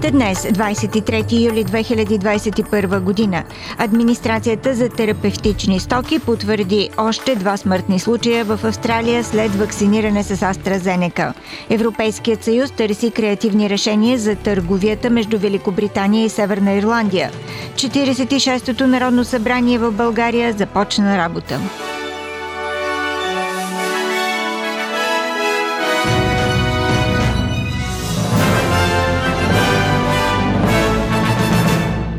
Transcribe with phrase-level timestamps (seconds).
[0.00, 3.44] Новините днес, 23 юли 2021 година,
[3.78, 11.32] администрацията за терапевтични стоки потвърди още два смъртни случая в Австралия след вакциниране с AstraZeneca.
[11.70, 17.30] Европейският съюз търси креативни решения за търговията между Великобритания и Северна Ирландия.
[17.74, 21.60] 46-то Народно събрание в България започна работа.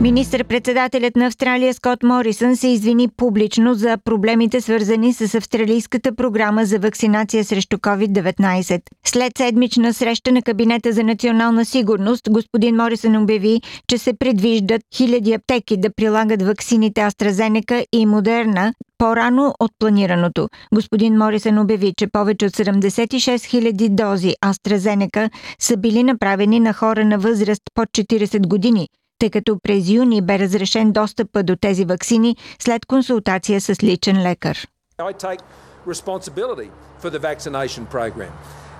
[0.01, 6.79] Министър-председателят на Австралия Скот Морисън се извини публично за проблемите свързани с австралийската програма за
[6.79, 8.81] вакцинация срещу COVID-19.
[9.05, 15.33] След седмична среща на кабинета за национална сигурност, господин Морисън обяви, че се предвиждат хиляди
[15.33, 20.47] аптеки да прилагат ваксините AstraZeneca и Модерна по-рано от планираното.
[20.73, 27.05] Господин Морисън обяви, че повече от 76 000 дози AstraZeneca са били направени на хора
[27.05, 28.87] на възраст под 40 години,
[29.21, 34.67] тъй като през юни бе разрешен достъпа до тези вакцини след консултация с личен лекар.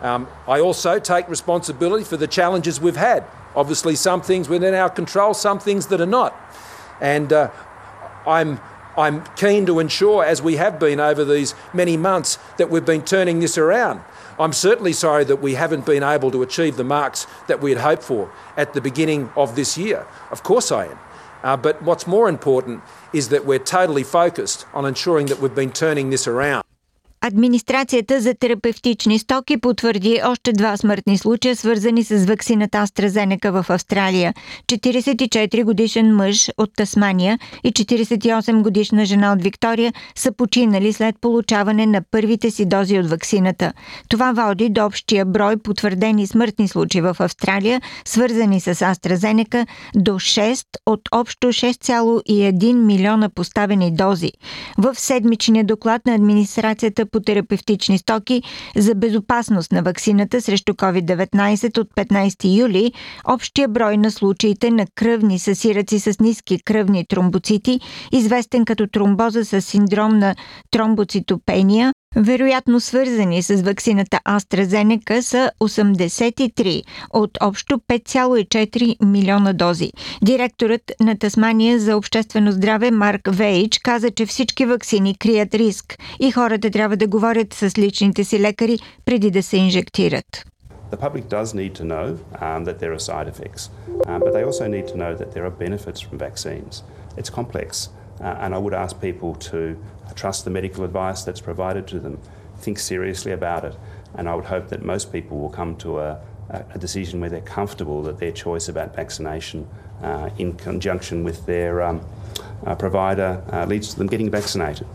[0.04, 0.22] Um,
[0.56, 3.22] I also take responsibility for the challenges we've had.
[3.62, 6.32] Obviously, some things within our control, some things that are not.
[7.16, 7.42] And uh,
[8.38, 8.50] I'm,
[8.98, 13.04] I'm keen to ensure, as we have been over these many months, that we've been
[13.04, 14.02] turning this around.
[14.40, 17.80] I'm certainly sorry that we haven't been able to achieve the marks that we had
[17.80, 20.08] hoped for at the beginning of this year.
[20.32, 21.00] Of course I am.
[21.44, 25.72] Uh, but what's more important is that we're totally focused on ensuring that we've been
[25.72, 26.64] turning this around.
[27.24, 34.34] Администрацията за терапевтични стоки потвърди още два смъртни случая, свързани с вакцината AstraZeneca в Австралия.
[34.68, 41.86] 44 годишен мъж от Тасмания и 48 годишна жена от Виктория са починали след получаване
[41.86, 43.74] на първите си дози от вакцината.
[44.10, 50.66] Това води до общия брой потвърдени смъртни случаи в Австралия, свързани с AstraZeneca, до 6
[50.86, 54.32] от общо 6,1 милиона поставени дози.
[54.78, 58.44] В седмичния доклад на администрацията по терапевтични стоки
[58.76, 62.94] за безопасност на ваксината срещу COVID-19 от 15 юли,
[63.28, 67.80] общия брой на случаите на кръвни съсираци с ниски кръвни тромбоцити,
[68.12, 70.36] известен като тромбоза с синдром на
[70.72, 76.84] тромбоцитопения, вероятно свързани с ваксината AstraZeneca са 83
[77.14, 79.92] от общо 5,4 милиона дози.
[80.24, 86.32] Директорът на Тасмания за обществено здраве Марк Вейч каза, че всички ваксини крият риск и
[86.32, 90.46] хората трябва да говорят с личните си лекари преди да се инжектират.
[90.92, 92.08] The public does need to know
[92.48, 93.64] um, that there are side effects,
[94.10, 96.74] um, but they also need to know that there are benefits from vaccines.
[97.20, 97.68] It's complex,
[98.22, 99.78] uh, and I would ask people to
[100.16, 102.20] trust the medical advice that's provided to them,
[102.58, 103.76] think seriously about it,
[104.16, 107.42] and I would hope that most people will come to a, a decision where they're
[107.42, 109.68] comfortable that their choice about vaccination
[110.02, 112.02] uh, in conjunction with their um,
[112.66, 114.88] uh, provider uh, leads to them getting vaccinated.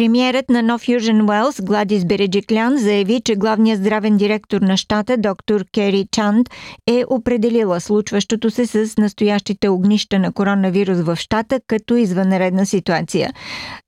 [0.00, 5.64] Премьерът на Нов Южен Уелс Гладис Береджиклян заяви, че главният здравен директор на щата, доктор
[5.74, 6.48] Кери Чанд,
[6.86, 13.32] е определила случващото се с настоящите огнища на коронавирус в щата като извънредна ситуация.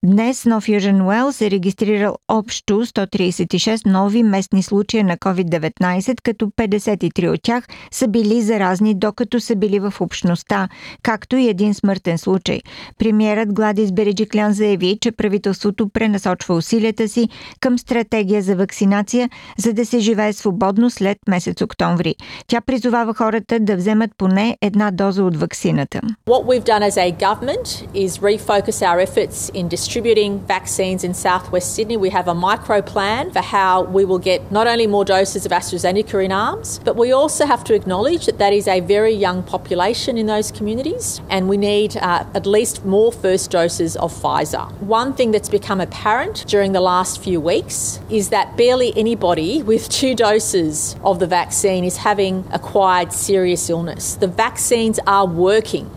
[0.04, 7.34] Днес Нов Южен Уелс е регистрирал общо 136 нови местни случая на COVID-19, като 53
[7.34, 10.68] от тях са били заразни, докато са били в общността,
[11.02, 12.60] както и един смъртен случай.
[12.98, 17.28] Премьерът Гладис Береджиклян заяви, че правителството пренасочва усилията си
[17.60, 22.14] към стратегия за вакцинация, за да се живее свободно след месец октомври.
[22.46, 26.00] Тя призовава хората да вземат поне една доза от вакцината.
[26.26, 31.68] What we've done as a government is refocus our efforts in distributing vaccines in southwest
[31.76, 31.96] Sydney.
[32.06, 35.52] We have a micro plan for how we will get not only more doses of
[35.60, 39.38] AstraZeneca in arms, but we also have to acknowledge that that is a very young
[39.54, 41.04] population in those communities
[41.34, 44.65] and we need uh, at least more first doses of Pfizer.
[45.00, 49.89] One thing that's become apparent during the last few weeks is that barely anybody with
[49.91, 54.15] two doses of the vaccine is having acquired serious illness.
[54.15, 55.91] The vaccines are working.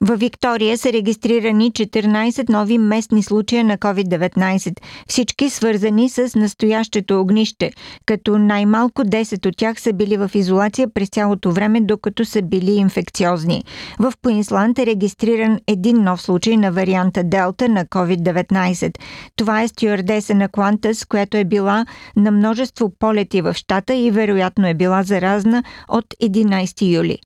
[0.00, 7.72] Във Виктория са регистрирани 14 нови местни случая на COVID-19, всички свързани с настоящето огнище,
[8.06, 12.72] като най-малко 10 от тях са били в изолация през цялото време, докато са били
[12.72, 13.64] инфекциозни.
[13.98, 18.98] В Куинсланд е регистриран един нов случай на варианта Делта на COVID-19.
[19.36, 24.68] Това е стюардеса на Qantas, която е била на множество полети в щата и вероятно
[24.68, 27.18] е била заразна от 11 юли.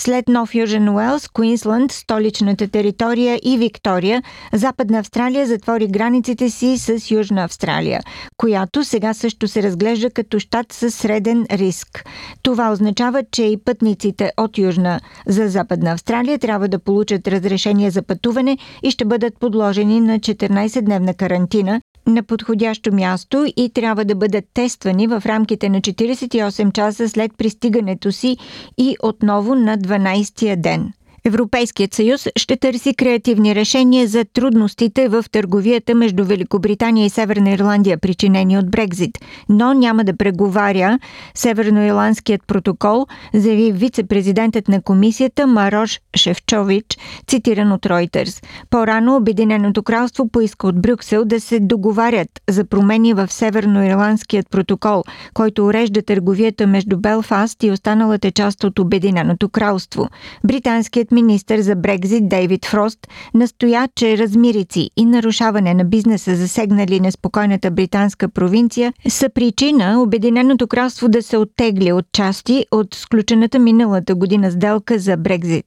[0.00, 4.22] След Нов Южен Уелс, Куинсланд, столичната територия и Виктория,
[4.52, 8.00] Западна Австралия затвори границите си с Южна Австралия,
[8.36, 12.04] която сега също се разглежда като щат с среден риск.
[12.42, 18.02] Това означава, че и пътниците от Южна за Западна Австралия трябва да получат разрешение за
[18.02, 24.44] пътуване и ще бъдат подложени на 14-дневна карантина на подходящо място и трябва да бъдат
[24.54, 28.36] тествани в рамките на 48 часа след пристигането си
[28.78, 30.92] и отново на 12-я ден.
[31.24, 37.98] Европейският съюз ще търси креативни решения за трудностите в търговията между Великобритания и Северна Ирландия,
[37.98, 39.18] причинени от Брекзит,
[39.48, 40.98] но няма да преговаря
[41.34, 48.44] Северноирландският протокол, заяви вице-президентът на комисията Марош Шевчович, цитиран от Reuters.
[48.70, 55.02] По-рано Обединеното кралство поиска от Брюксел да се договарят за промени в Северноирландският протокол,
[55.34, 60.08] който урежда търговията между Белфаст и останалата част от Обединеното кралство.
[60.44, 62.98] Британският министър за Брекзит Дейвид Фрост
[63.34, 71.08] настоя, че размирици и нарушаване на бизнеса засегнали неспокойната британска провинция са причина Обединеното кралство
[71.08, 75.66] да се оттегли от части от сключената миналата година сделка за Брекзит.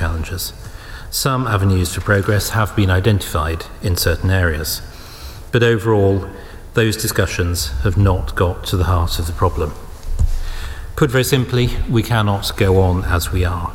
[0.00, 0.42] Challenges.
[1.24, 4.68] Some avenues for progress have been identified in certain areas,
[5.52, 6.16] but overall,
[6.74, 9.70] those discussions have not got to the heart of the problem.
[10.96, 13.70] Put very simply, we cannot go on as we are.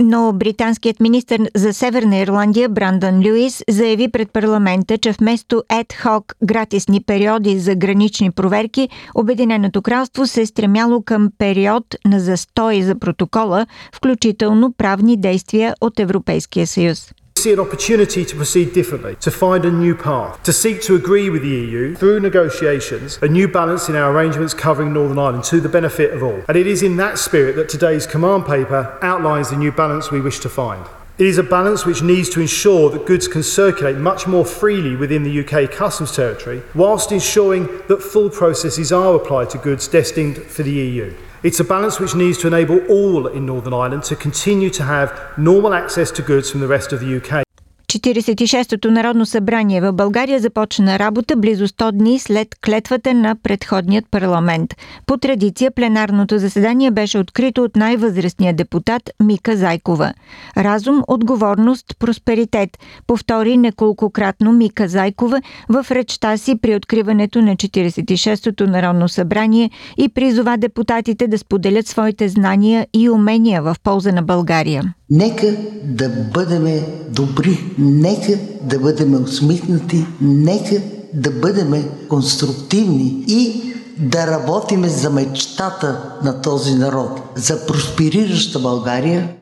[0.00, 7.02] Но британският министр за Северна Ирландия Брандън Люис заяви пред парламента, че вместо ед-хок гратисни
[7.02, 13.66] периоди за гранични проверки, Обединеното кралство се е стремяло към период на застой за протокола,
[13.94, 17.12] включително правни действия от Европейския съюз.
[17.38, 21.30] See an opportunity to proceed differently, to find a new path, to seek to agree
[21.30, 25.60] with the EU through negotiations a new balance in our arrangements covering Northern Ireland to
[25.60, 26.42] the benefit of all.
[26.48, 30.20] And it is in that spirit that today's command paper outlines the new balance we
[30.20, 30.84] wish to find.
[31.18, 34.96] It is a balance which needs to ensure that goods can circulate much more freely
[34.96, 40.36] within the UK customs territory, whilst ensuring that full processes are applied to goods destined
[40.36, 41.14] for the EU.
[41.42, 45.36] It's a balance which needs to enable all in Northern Ireland to continue to have
[45.36, 47.45] normal access to goods from the rest of the UK
[47.86, 54.74] 46-то Народно събрание в България започна работа близо 100 дни след клетвата на предходният парламент.
[55.06, 60.12] По традиция пленарното заседание беше открито от най-възрастния депутат Мика Зайкова.
[60.56, 69.08] Разум, отговорност, просперитет, повтори неколкократно Мика Зайкова в речта си при откриването на 46-то Народно
[69.08, 74.95] събрание и призова депутатите да споделят своите знания и умения в полза на България.
[75.10, 78.32] Нека да бъдем добри, нека
[78.62, 80.76] да бъдем усмихнати, нека
[81.14, 89.35] да бъдем конструктивни и да работиме за мечтата на този народ, за просперираща България,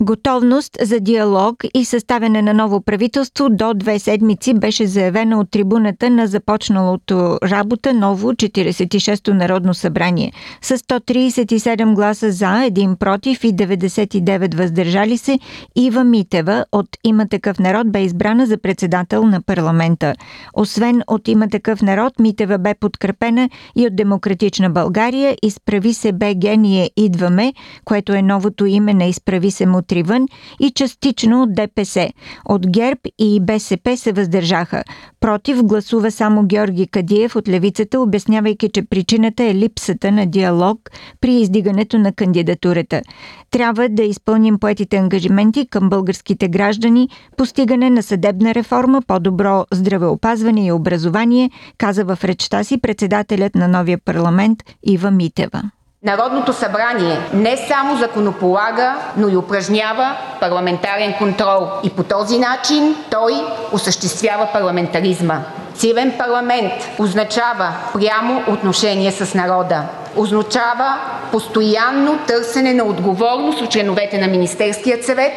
[0.00, 6.10] Готовност за диалог и съставяне на ново правителство до две седмици беше заявена от трибуната
[6.10, 10.32] на започналото работа ново 46-то Народно събрание.
[10.62, 15.38] С 137 гласа за, един против и 99 въздържали се,
[15.76, 20.14] Ива Митева от Има такъв народ бе избрана за председател на парламента.
[20.54, 26.58] Освен от Има такъв народ, Митева бе подкрепена и от Демократична България, Изправи се БГ,
[26.58, 27.52] ние идваме,
[27.84, 30.26] което е новото име на Изправи се Тривън
[30.60, 32.08] и частично от ДПС.
[32.44, 34.82] От ГЕРБ и БСП се въздържаха.
[35.20, 40.90] Против гласува само Георги Кадиев от Левицата, обяснявайки, че причината е липсата на диалог
[41.20, 43.02] при издигането на кандидатурата.
[43.50, 50.72] Трябва да изпълним поетите ангажименти към българските граждани, постигане на съдебна реформа, по-добро здравеопазване и
[50.72, 55.70] образование, каза в речта си председателят на новия парламент Ива Митева.
[56.02, 63.32] Народното събрание не само законополага, но и упражнява парламентарен контрол и по този начин той
[63.72, 65.40] осъществява парламентаризма.
[65.74, 69.82] Силен парламент означава прямо отношение с народа,
[70.16, 70.98] означава
[71.32, 75.32] постоянно търсене на отговорност от членовете на Министерския съвет,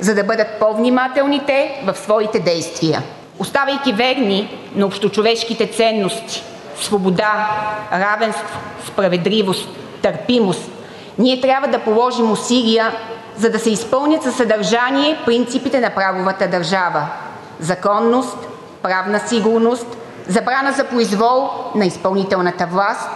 [0.00, 3.02] за да бъдат по-внимателни те в своите действия.
[3.38, 6.42] Оставайки верни на общочовешките ценности–
[6.80, 7.48] свобода,
[7.92, 9.68] равенство, справедливост,
[10.02, 10.70] търпимост,
[11.18, 12.92] ние трябва да положим усилия,
[13.36, 17.06] за да се изпълнят със съдържание принципите на правовата държава–
[17.60, 18.36] законност,
[18.82, 19.86] правна сигурност,
[20.28, 23.10] забрана за произвол на изпълнителната власт,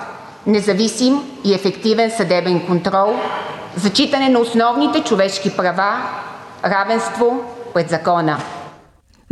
[0.47, 3.15] независим и ефективен съдебен контрол,
[3.77, 6.03] зачитане на основните човешки права,
[6.65, 7.45] равенство
[7.75, 8.39] пред закона.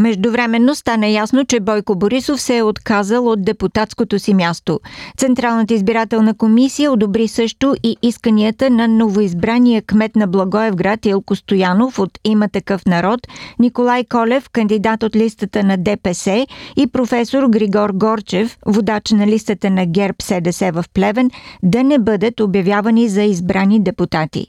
[0.00, 4.81] Междувременно стана ясно, че Бойко Борисов се е отказал от депутатското си място.
[5.17, 12.19] Централната избирателна комисия одобри също и исканията на новоизбрания кмет на Благоевград Илко Стоянов от
[12.25, 13.21] Има такъв народ,
[13.59, 19.87] Николай Колев, кандидат от листата на ДПС и професор Григор Горчев, водач на листата на
[19.87, 21.31] ГЕРБ СДС в Плевен,
[21.62, 24.47] да не бъдат обявявани за избрани депутати.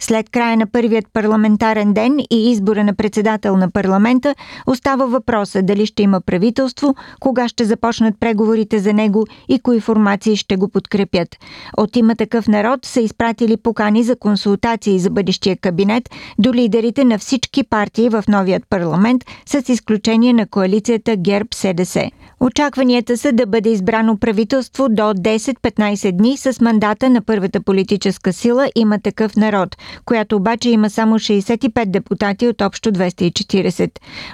[0.00, 4.34] След края на първият парламентарен ден и избора на председател на парламента,
[4.66, 10.36] остава въпроса дали ще има правителство, кога ще започнат преговорите за него и кои формации
[10.36, 11.28] ще го подкрепят.
[11.76, 17.18] От има такъв народ са изпратили покани за консултации за бъдещия кабинет до лидерите на
[17.18, 22.10] всички партии в новият парламент, с изключение на коалицията ГЕРБ-СДС.
[22.40, 28.68] Очакванията са да бъде избрано правителство до 10-15 дни с мандата на първата политическа сила
[28.76, 33.90] има такъв народ, която обаче има само 65 депутати от общо 240.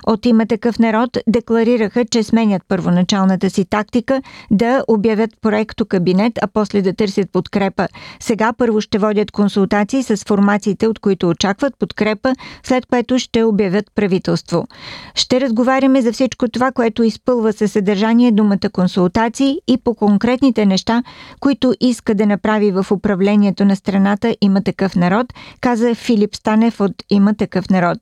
[0.06, 6.46] От има такъв народ декларираха, че сменят първоначалната си тактика да обявят проекто кабинет, а
[6.46, 7.88] после да търсят подкрепа.
[8.20, 12.32] Сега първо ще водят консултации с формациите, от които очакват подкрепа,
[12.62, 14.66] след което ще обявят правителство.
[15.14, 21.02] Ще разговаряме за всичко това, което изпълва със съдържание думата консултации и по конкретните неща,
[21.40, 25.26] които иска да направи в управлението на страната има такъв народ,
[25.60, 27.98] каза Филип Станев от Има такъв народ.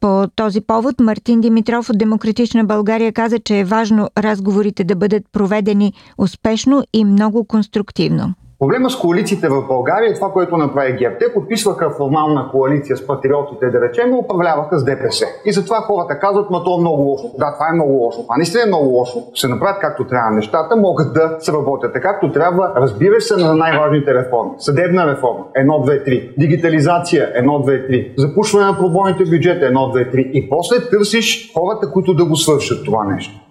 [0.00, 5.22] По този повод Мартин Димитров от Демократична България каза, че е важно разговорите да бъдат
[5.32, 8.34] проведени успешно и много конструктивно.
[8.60, 11.16] Проблема с коалициите в България е това, което направи ГЕРБ.
[11.18, 15.26] Те подписваха формална коалиция с патриотите, да речем, и управляваха с ДПС.
[15.44, 17.24] И затова хората казват, ма то е много лошо.
[17.38, 18.22] Да, това е много лошо.
[18.22, 19.18] Това наистина е много лошо.
[19.34, 22.72] Се направят както трябва нещата, могат да се работят както трябва.
[22.76, 24.50] Разбира се на най-важните реформи.
[24.58, 25.44] Съдебна реформа.
[25.56, 26.38] 1, 2, 3.
[26.38, 27.32] Дигитализация.
[27.36, 28.12] 1, 2, 3.
[28.18, 29.66] Запушване на пробойните бюджета.
[29.66, 30.30] 1, 2, 3.
[30.32, 33.47] И после търсиш хората, които да го свършат това нещо.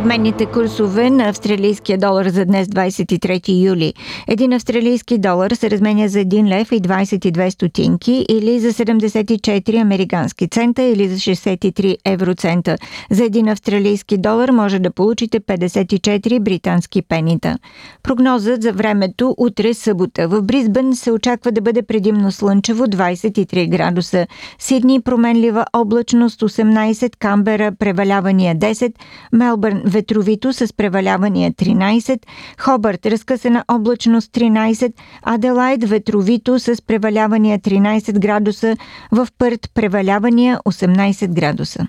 [0.00, 3.94] Обменните курсове на австралийския долар за днес 23 юли.
[4.28, 10.48] Един австралийски долар се разменя за 1 лев и 22 стотинки или за 74 американски
[10.48, 12.76] цента или за 63 евроцента.
[13.10, 17.58] За един австралийски долар може да получите 54 британски пенита.
[18.02, 20.28] Прогнозът за времето утре събота.
[20.28, 24.26] В Бризбен се очаква да бъде предимно слънчево 23 градуса.
[24.58, 28.92] Сидни променлива облачност 18, Камбера превалявания 10,
[29.32, 32.20] Мелбърн ветровито с превалявания 13,
[32.58, 34.92] Хобърт разкъсана облачност 13,
[35.22, 38.76] Аделайд ветровито с превалявания 13 градуса,
[39.12, 41.88] в Пърт превалявания 18 градуса.